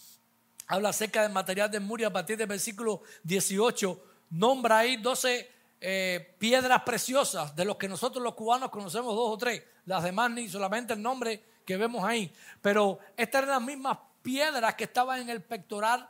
[0.66, 4.04] Habla acerca del material de Muria a partir del versículo 18.
[4.30, 9.38] Nombra ahí 12 eh, piedras preciosas, de los que nosotros los cubanos conocemos dos o
[9.38, 9.62] tres.
[9.86, 12.32] Las demás ni solamente el nombre que vemos ahí.
[12.60, 16.08] Pero estas eran las mismas piedras que estaban en el pectoral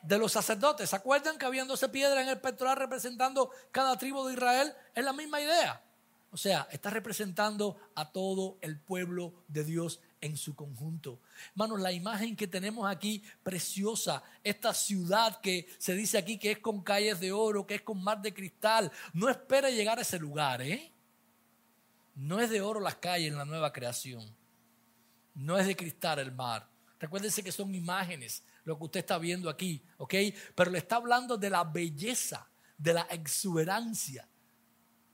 [0.00, 0.90] de los sacerdotes.
[0.90, 4.72] ¿Se acuerdan que 12 piedras en el pectoral representando cada tribu de Israel?
[4.94, 5.82] Es la misma idea.
[6.30, 11.18] O sea, está representando a todo el pueblo de Dios en su conjunto.
[11.50, 16.58] Hermanos, la imagen que tenemos aquí, preciosa, esta ciudad que se dice aquí que es
[16.60, 20.20] con calles de oro, que es con mar de cristal, no espera llegar a ese
[20.20, 20.92] lugar, ¿eh?
[22.14, 24.43] No es de oro las calles en la nueva creación.
[25.34, 26.68] No es de cristal el mar.
[26.98, 30.14] Recuérdense que son imágenes, lo que usted está viendo aquí, ¿ok?
[30.54, 34.26] Pero le está hablando de la belleza, de la exuberancia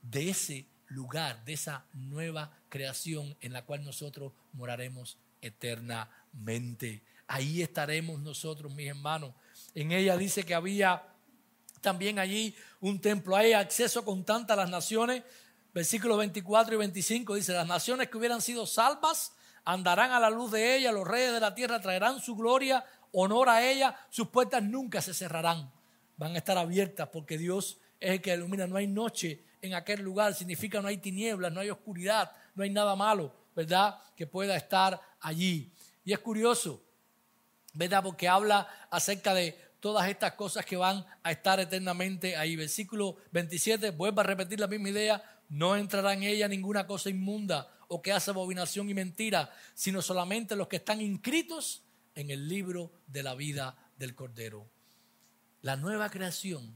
[0.01, 7.03] de ese lugar, de esa nueva creación en la cual nosotros moraremos eternamente.
[7.27, 9.33] Ahí estaremos nosotros, mis hermanos.
[9.73, 11.03] En ella dice que había
[11.81, 13.35] también allí un templo.
[13.35, 15.23] Hay acceso con tantas las naciones.
[15.73, 19.33] Versículos 24 y 25 dice, las naciones que hubieran sido salvas
[19.65, 23.49] andarán a la luz de ella, los reyes de la tierra traerán su gloria, honor
[23.49, 25.71] a ella, sus puertas nunca se cerrarán,
[26.17, 30.01] van a estar abiertas porque Dios es el que ilumina, no hay noche en aquel
[30.01, 33.99] lugar, significa no hay tinieblas, no hay oscuridad, no hay nada malo, ¿verdad?
[34.15, 35.71] Que pueda estar allí.
[36.03, 36.81] Y es curioso,
[37.73, 38.01] ¿verdad?
[38.01, 42.55] Porque habla acerca de todas estas cosas que van a estar eternamente ahí.
[42.55, 47.69] Versículo 27, vuelve a repetir la misma idea, no entrará en ella ninguna cosa inmunda
[47.93, 51.83] o que hace abominación y mentira, sino solamente los que están inscritos
[52.15, 54.65] en el libro de la vida del Cordero.
[55.61, 56.73] La nueva creación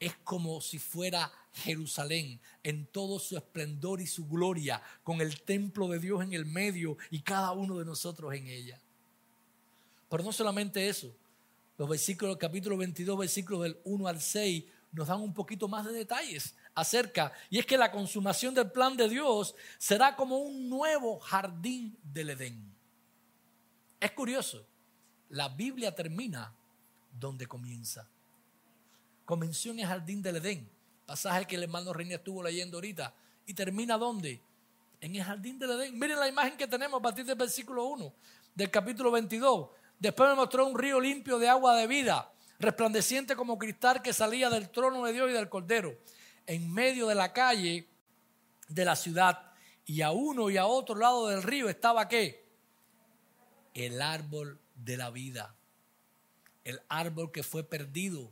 [0.00, 5.86] es como si fuera Jerusalén en todo su esplendor y su gloria, con el templo
[5.86, 8.80] de Dios en el medio y cada uno de nosotros en ella.
[10.08, 11.14] Pero no solamente eso,
[11.78, 15.92] los versículos, capítulo 22, versículos del 1 al 6, nos dan un poquito más de
[15.92, 21.18] detalles acerca, y es que la consumación del plan de Dios será como un nuevo
[21.18, 22.74] jardín del Edén.
[24.00, 24.66] Es curioso,
[25.28, 26.54] la Biblia termina
[27.12, 28.08] donde comienza.
[29.24, 30.70] Comenzó en el jardín del Edén,
[31.06, 33.14] pasaje que el hermano Reina estuvo leyendo ahorita,
[33.46, 34.40] y termina donde?
[35.00, 35.98] En el jardín del Edén.
[35.98, 38.12] Miren la imagen que tenemos a partir del versículo 1
[38.54, 39.70] del capítulo 22.
[39.98, 44.50] Después me mostró un río limpio de agua de vida, resplandeciente como cristal que salía
[44.50, 45.98] del trono de Dios y del Cordero
[46.46, 47.88] en medio de la calle
[48.68, 49.52] de la ciudad
[49.86, 52.46] y a uno y a otro lado del río estaba qué?
[53.74, 55.56] El árbol de la vida.
[56.62, 58.30] El árbol que fue perdido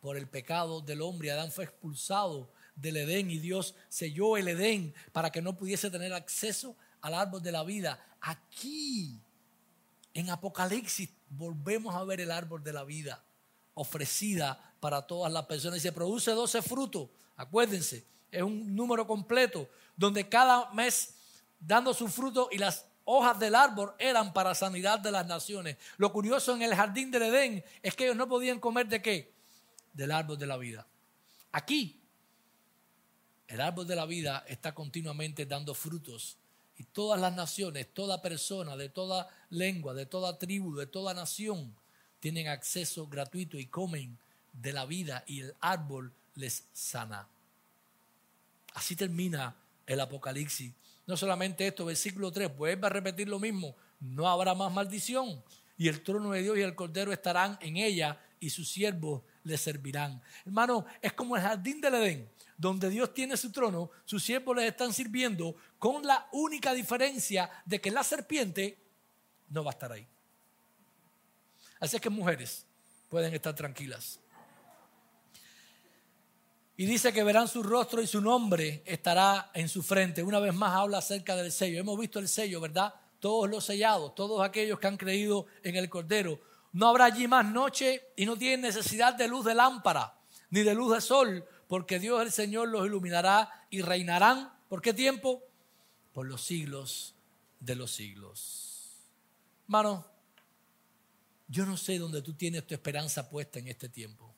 [0.00, 1.30] por el pecado del hombre.
[1.30, 6.12] Adán fue expulsado del Edén y Dios selló el Edén para que no pudiese tener
[6.12, 8.04] acceso al árbol de la vida.
[8.20, 9.20] Aquí,
[10.14, 13.24] en Apocalipsis, volvemos a ver el árbol de la vida
[13.74, 15.78] ofrecida para todas las personas.
[15.78, 21.14] Y se produce 12 frutos Acuérdense, es un número completo donde cada mes
[21.58, 25.76] dando su fruto y las hojas del árbol eran para sanidad de las naciones.
[25.96, 29.34] Lo curioso en el jardín del Edén es que ellos no podían comer de qué?
[29.92, 30.86] Del árbol de la vida.
[31.50, 32.00] Aquí,
[33.48, 36.38] el árbol de la vida está continuamente dando frutos
[36.76, 41.74] y todas las naciones, toda persona, de toda lengua, de toda tribu, de toda nación,
[42.22, 44.16] tienen acceso gratuito y comen
[44.52, 47.26] de la vida y el árbol les sana.
[48.74, 50.72] Así termina el Apocalipsis.
[51.04, 55.42] No solamente esto, versículo 3, vuelve a repetir lo mismo, no habrá más maldición
[55.76, 59.58] y el trono de Dios y el Cordero estarán en ella y sus siervos le
[59.58, 60.22] servirán.
[60.46, 64.66] Hermano, es como el jardín del Edén, donde Dios tiene su trono, sus siervos les
[64.66, 68.78] están sirviendo, con la única diferencia de que la serpiente
[69.48, 70.06] no va a estar ahí.
[71.82, 72.64] Así que mujeres
[73.08, 74.20] pueden estar tranquilas.
[76.76, 80.22] Y dice que verán su rostro y su nombre estará en su frente.
[80.22, 81.80] Una vez más habla acerca del sello.
[81.80, 82.94] Hemos visto el sello, ¿verdad?
[83.18, 86.38] Todos los sellados, todos aquellos que han creído en el Cordero.
[86.70, 90.14] No habrá allí más noche y no tienen necesidad de luz de lámpara,
[90.50, 94.52] ni de luz de sol, porque Dios el Señor los iluminará y reinarán.
[94.68, 95.42] ¿Por qué tiempo?
[96.12, 97.16] Por los siglos
[97.58, 99.00] de los siglos.
[99.64, 100.11] Hermano,
[101.52, 104.34] yo no sé dónde tú tienes tu esperanza puesta en este tiempo.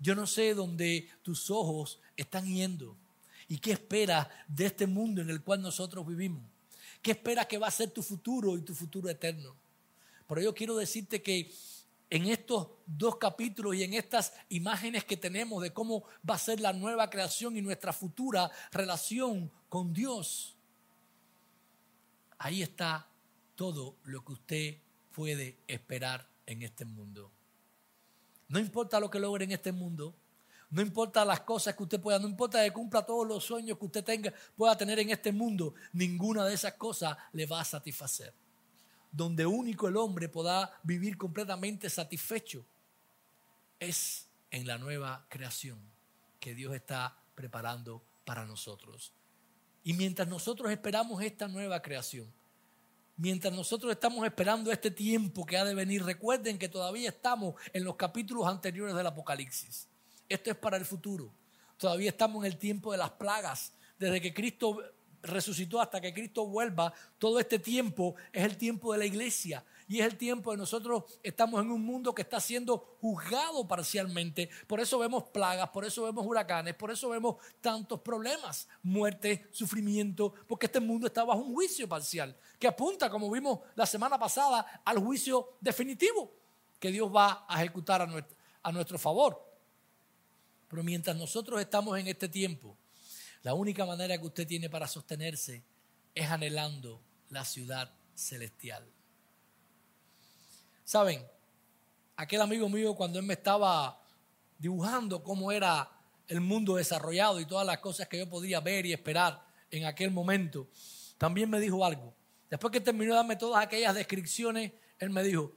[0.00, 2.96] Yo no sé dónde tus ojos están yendo
[3.46, 6.42] y qué esperas de este mundo en el cual nosotros vivimos.
[7.00, 9.54] ¿Qué esperas que va a ser tu futuro y tu futuro eterno?
[10.26, 11.48] Pero yo quiero decirte que
[12.10, 16.58] en estos dos capítulos y en estas imágenes que tenemos de cómo va a ser
[16.58, 20.56] la nueva creación y nuestra futura relación con Dios,
[22.36, 23.08] ahí está
[23.54, 27.30] todo lo que usted puede esperar en este mundo.
[28.48, 30.14] No importa lo que logre en este mundo,
[30.70, 33.84] no importa las cosas que usted pueda, no importa que cumpla todos los sueños que
[33.84, 38.32] usted tenga, pueda tener en este mundo, ninguna de esas cosas le va a satisfacer
[39.12, 42.64] donde único el hombre pueda vivir completamente satisfecho,
[43.78, 45.78] es en la nueva creación
[46.38, 49.12] que Dios está preparando para nosotros.
[49.82, 52.32] Y mientras nosotros esperamos esta nueva creación,
[53.20, 57.84] mientras nosotros estamos esperando este tiempo que ha de venir, recuerden que todavía estamos en
[57.84, 59.88] los capítulos anteriores del Apocalipsis.
[60.26, 61.30] Esto es para el futuro.
[61.76, 63.74] Todavía estamos en el tiempo de las plagas.
[63.98, 64.78] Desde que Cristo
[65.22, 69.98] resucitó hasta que Cristo vuelva, todo este tiempo es el tiempo de la iglesia y
[69.98, 74.48] es el tiempo de nosotros estamos en un mundo que está siendo juzgado parcialmente.
[74.68, 80.32] Por eso vemos plagas, por eso vemos huracanes, por eso vemos tantos problemas, muerte, sufrimiento,
[80.46, 84.80] porque este mundo está bajo un juicio parcial que apunta, como vimos la semana pasada,
[84.84, 86.32] al juicio definitivo
[86.78, 89.44] que Dios va a ejecutar a nuestro, a nuestro favor.
[90.68, 92.76] Pero mientras nosotros estamos en este tiempo,
[93.42, 95.64] la única manera que usted tiene para sostenerse
[96.14, 98.88] es anhelando la ciudad celestial.
[100.90, 101.24] Saben,
[102.16, 104.02] aquel amigo mío cuando él me estaba
[104.58, 105.88] dibujando cómo era
[106.26, 110.10] el mundo desarrollado y todas las cosas que yo podía ver y esperar en aquel
[110.10, 110.68] momento,
[111.16, 112.12] también me dijo algo.
[112.50, 115.52] Después que terminó de darme todas aquellas descripciones, él me dijo,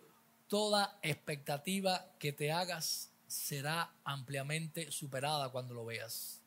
[0.48, 6.44] toda expectativa que te hagas será ampliamente superada cuando lo veas.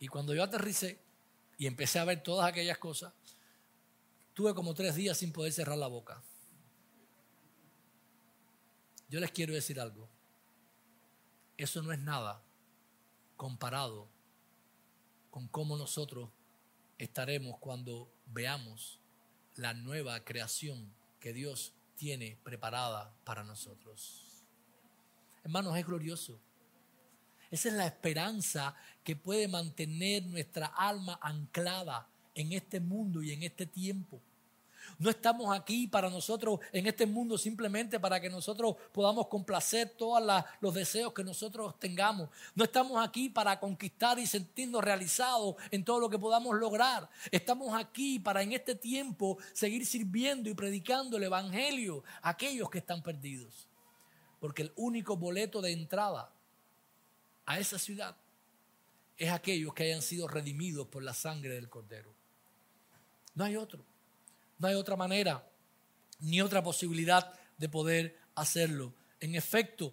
[0.00, 0.98] Y cuando yo aterricé
[1.58, 3.12] y empecé a ver todas aquellas cosas,
[4.34, 6.20] tuve como tres días sin poder cerrar la boca.
[9.10, 10.08] Yo les quiero decir algo.
[11.56, 12.42] Eso no es nada
[13.36, 14.08] comparado
[15.30, 16.30] con cómo nosotros
[16.96, 19.00] estaremos cuando veamos
[19.56, 24.44] la nueva creación que Dios tiene preparada para nosotros.
[25.42, 26.38] Hermanos, es glorioso.
[27.50, 33.42] Esa es la esperanza que puede mantener nuestra alma anclada en este mundo y en
[33.42, 34.22] este tiempo.
[34.98, 40.22] No estamos aquí para nosotros en este mundo simplemente para que nosotros podamos complacer todos
[40.60, 42.28] los deseos que nosotros tengamos.
[42.54, 47.08] No estamos aquí para conquistar y sentirnos realizados en todo lo que podamos lograr.
[47.30, 52.78] Estamos aquí para en este tiempo seguir sirviendo y predicando el Evangelio a aquellos que
[52.78, 53.68] están perdidos.
[54.38, 56.32] Porque el único boleto de entrada
[57.46, 58.16] a esa ciudad
[59.16, 62.10] es aquellos que hayan sido redimidos por la sangre del Cordero.
[63.34, 63.89] No hay otro.
[64.60, 65.44] No hay otra manera
[66.20, 68.94] ni otra posibilidad de poder hacerlo.
[69.18, 69.92] En efecto,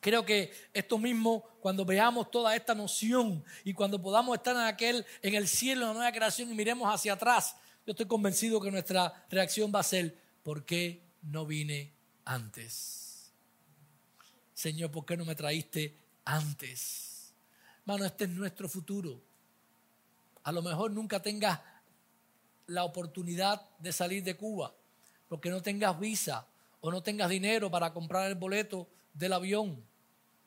[0.00, 5.06] creo que esto mismo, cuando veamos toda esta noción y cuando podamos estar en aquel,
[5.22, 7.54] en el cielo, en la nueva creación y miremos hacia atrás,
[7.86, 11.92] yo estoy convencido que nuestra reacción va a ser, ¿por qué no vine
[12.24, 13.30] antes?
[14.54, 17.32] Señor, ¿por qué no me traíste antes.
[17.80, 19.22] Hermano, este es nuestro futuro.
[20.42, 21.60] A lo mejor nunca tengas
[22.66, 24.74] la oportunidad de salir de Cuba,
[25.28, 26.46] porque no tengas visa
[26.80, 29.84] o no tengas dinero para comprar el boleto del avión.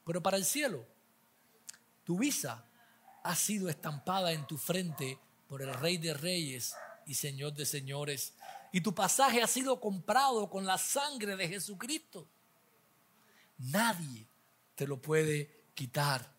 [0.06, 0.86] Pero para el cielo,
[2.04, 2.66] tu visa
[3.24, 8.34] ha sido estampada en tu frente por el Rey de Reyes y Señor de Señores.
[8.72, 12.28] Y tu pasaje ha sido comprado con la sangre de Jesucristo.
[13.58, 14.28] Nadie
[14.76, 16.32] te lo puede quitar.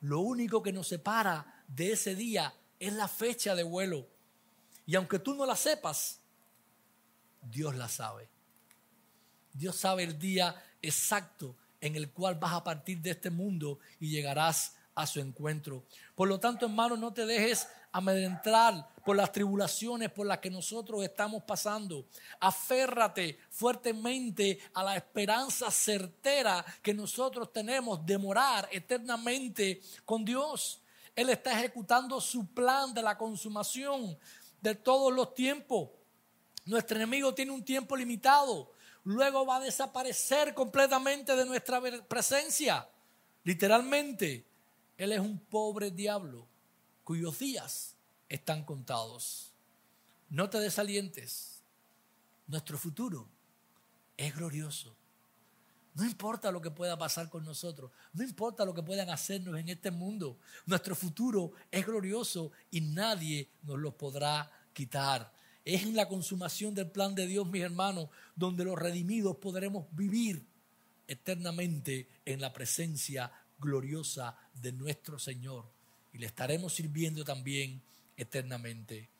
[0.00, 4.06] Lo único que nos separa de ese día es la fecha de vuelo.
[4.90, 6.18] Y aunque tú no la sepas,
[7.40, 8.28] Dios la sabe.
[9.52, 14.10] Dios sabe el día exacto en el cual vas a partir de este mundo y
[14.10, 15.84] llegarás a su encuentro.
[16.16, 21.04] Por lo tanto, hermano, no te dejes amedrentar por las tribulaciones por las que nosotros
[21.04, 22.08] estamos pasando.
[22.40, 30.82] Aférrate fuertemente a la esperanza certera que nosotros tenemos de morar eternamente con Dios.
[31.14, 34.18] Él está ejecutando su plan de la consumación
[34.60, 35.90] de todos los tiempos.
[36.64, 38.72] Nuestro enemigo tiene un tiempo limitado
[39.04, 42.88] luego va a desaparecer completamente de nuestra presencia.
[43.44, 44.46] Literalmente,
[44.96, 46.46] Él es un pobre diablo
[47.04, 47.96] cuyos días
[48.28, 49.52] están contados.
[50.28, 51.62] No te desalientes.
[52.46, 53.28] Nuestro futuro
[54.16, 54.94] es glorioso.
[55.94, 59.68] No importa lo que pueda pasar con nosotros, no importa lo que puedan hacernos en
[59.68, 65.32] este mundo, nuestro futuro es glorioso y nadie nos lo podrá quitar.
[65.64, 70.46] Es en la consumación del plan de Dios, mis hermanos, donde los redimidos podremos vivir
[71.06, 75.70] eternamente en la presencia gloriosa de nuestro Señor
[76.12, 77.82] y le estaremos sirviendo también
[78.16, 79.10] eternamente.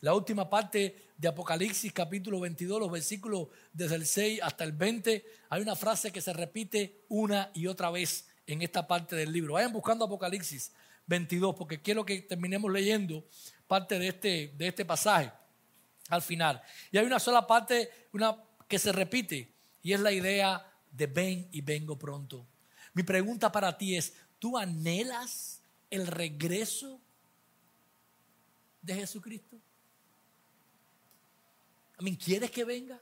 [0.00, 5.24] La última parte de Apocalipsis capítulo 22, los versículos desde el 6 hasta el 20,
[5.48, 9.54] hay una frase que se repite una y otra vez en esta parte del libro.
[9.54, 10.72] Vayan buscando Apocalipsis
[11.06, 13.24] 22 porque quiero que terminemos leyendo
[13.66, 15.32] parte de este, de este pasaje
[16.08, 16.60] al final.
[16.90, 18.36] Y hay una sola parte una,
[18.68, 22.46] que se repite y es la idea de ven y vengo pronto.
[22.92, 27.00] Mi pregunta para ti es, ¿tú anhelas el regreso
[28.82, 29.58] de Jesucristo?
[32.18, 33.00] ¿Quieres que venga?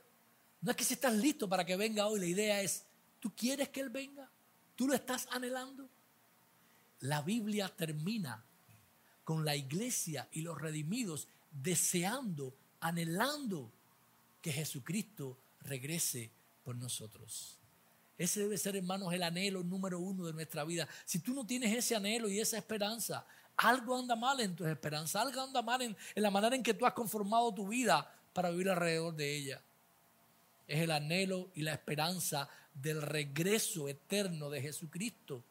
[0.61, 2.85] No es que si estás listo para que venga hoy, la idea es,
[3.19, 4.29] ¿tú quieres que Él venga?
[4.75, 5.89] ¿Tú lo estás anhelando?
[7.01, 8.43] La Biblia termina
[9.23, 13.71] con la iglesia y los redimidos deseando, anhelando
[14.41, 16.31] que Jesucristo regrese
[16.63, 17.57] por nosotros.
[18.17, 20.87] Ese debe ser, hermanos, el anhelo número uno de nuestra vida.
[21.05, 23.25] Si tú no tienes ese anhelo y esa esperanza,
[23.57, 26.73] algo anda mal en tus esperanzas, algo anda mal en, en la manera en que
[26.73, 29.61] tú has conformado tu vida para vivir alrededor de ella.
[30.67, 35.43] Es el anhelo y la esperanza del regreso eterno de Jesucristo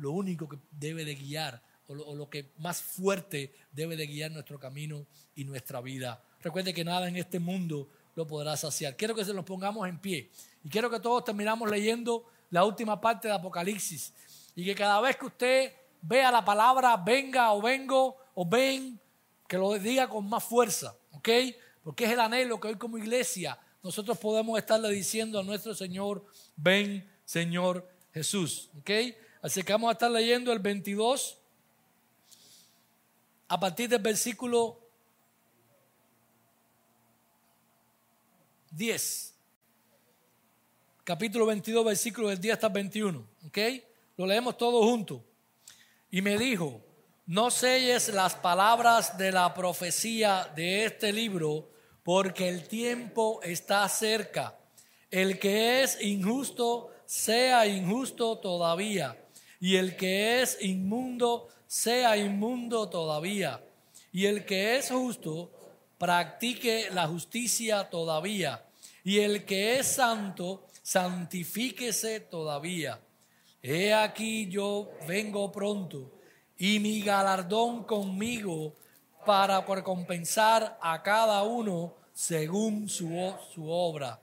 [0.00, 4.58] lo único que debe de guiar o lo, que más fuerte debe de guiar nuestro
[4.58, 6.22] camino y nuestra vida.
[6.40, 8.96] Recuerde que nada en este mundo lo podrá saciar.
[8.96, 10.30] Quiero que se nos pongamos en pie
[10.64, 14.14] y quiero que todos terminamos leyendo la última parte de Apocalipsis
[14.54, 18.98] y que cada vez que usted vea la palabra venga o vengo o ven,
[19.48, 21.28] que lo diga con más fuerza, ¿ok?
[21.82, 26.24] Porque es el anhelo que hoy como iglesia nosotros podemos estarle diciendo a nuestro Señor,
[26.56, 28.70] ven Señor Jesús.
[28.78, 28.90] ¿Ok?
[29.42, 31.38] Así que vamos a estar leyendo el 22
[33.48, 34.78] a partir del versículo
[38.70, 39.34] 10.
[41.02, 43.26] Capítulo 22, versículo del 10 hasta el 21.
[43.46, 43.58] ¿Ok?
[44.16, 45.22] Lo leemos todos juntos.
[46.10, 46.82] Y me dijo,
[47.26, 51.69] no selles las palabras de la profecía de este libro,
[52.02, 54.58] porque el tiempo está cerca.
[55.10, 59.16] El que es injusto, sea injusto todavía,
[59.58, 63.62] y el que es inmundo, sea inmundo todavía,
[64.12, 65.50] y el que es justo,
[65.98, 68.64] practique la justicia todavía,
[69.04, 73.00] y el que es santo, santifíquese todavía.
[73.62, 76.10] He aquí yo vengo pronto
[76.56, 78.74] y mi galardón conmigo
[79.24, 84.20] para recompensar a cada uno según su, su obra.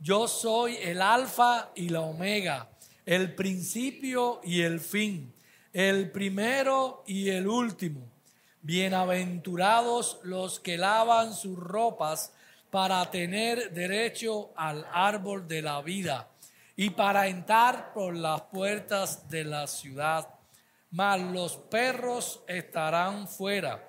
[0.00, 2.68] Yo soy el alfa y la omega,
[3.04, 5.32] el principio y el fin,
[5.72, 8.00] el primero y el último.
[8.62, 12.32] Bienaventurados los que lavan sus ropas
[12.70, 16.28] para tener derecho al árbol de la vida
[16.76, 20.28] y para entrar por las puertas de la ciudad
[20.90, 23.87] mas los perros estarán fuera,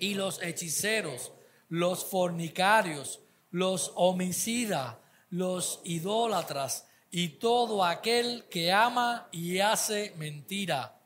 [0.00, 1.32] y los hechiceros,
[1.68, 3.20] los fornicarios,
[3.50, 4.96] los homicidas,
[5.30, 10.96] los idólatras, y todo aquel que ama y hace mentira.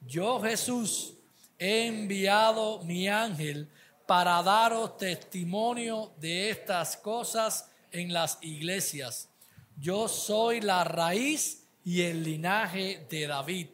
[0.00, 1.14] Yo Jesús
[1.58, 3.68] he enviado mi ángel
[4.06, 9.30] para daros testimonio de estas cosas en las iglesias.
[9.78, 13.68] Yo soy la raíz y el linaje de David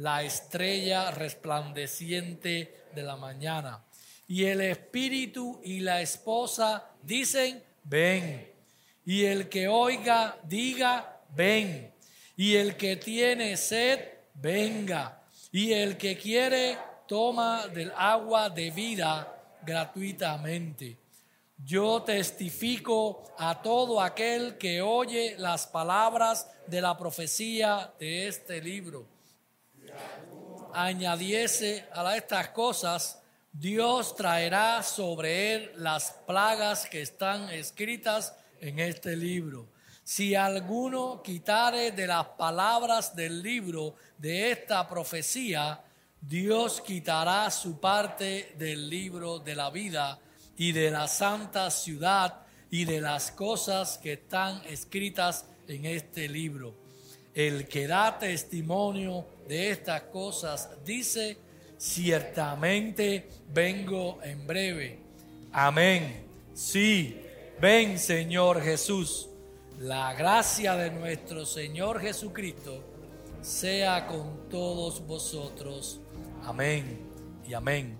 [0.00, 3.84] la estrella resplandeciente de la mañana.
[4.30, 8.48] Y el espíritu y la esposa dicen, ven.
[9.04, 11.92] Y el que oiga, diga, ven.
[12.36, 13.98] Y el que tiene sed,
[14.34, 15.20] venga.
[15.50, 16.78] Y el que quiere,
[17.08, 20.96] toma del agua de vida gratuitamente.
[21.58, 29.08] Yo testifico a todo aquel que oye las palabras de la profecía de este libro
[30.72, 33.19] añadiese a estas cosas,
[33.52, 39.68] Dios traerá sobre él las plagas que están escritas en este libro.
[40.04, 45.82] Si alguno quitare de las palabras del libro de esta profecía,
[46.20, 50.18] Dios quitará su parte del libro de la vida
[50.56, 56.74] y de la santa ciudad y de las cosas que están escritas en este libro.
[57.34, 61.38] El que da testimonio de estas cosas dice,
[61.80, 64.98] ciertamente vengo en breve.
[65.50, 66.24] Amén.
[66.52, 67.16] Sí,
[67.60, 69.28] ven Señor Jesús.
[69.78, 72.84] La gracia de nuestro Señor Jesucristo
[73.40, 76.00] sea con todos vosotros.
[76.44, 77.00] Amén
[77.48, 77.96] y amén.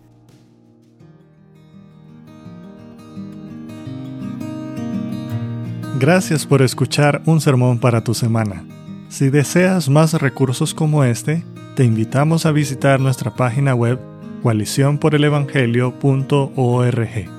[5.99, 8.65] Gracias por escuchar un sermón para tu semana.
[9.09, 11.45] Si deseas más recursos como este,
[11.81, 13.99] te invitamos a visitar nuestra página web
[14.43, 17.31] coaliciónporelevangelio.org.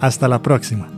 [0.00, 0.93] Hasta la próxima.